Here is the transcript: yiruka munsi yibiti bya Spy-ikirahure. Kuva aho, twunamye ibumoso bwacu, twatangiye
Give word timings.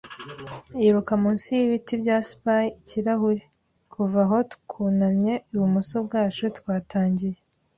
yiruka 0.81 1.13
munsi 1.23 1.47
yibiti 1.57 1.93
bya 2.01 2.17
Spy-ikirahure. 2.29 3.43
Kuva 3.93 4.21
aho, 4.27 4.37
twunamye 4.53 5.33
ibumoso 5.53 5.95
bwacu, 6.05 6.43
twatangiye 6.57 7.39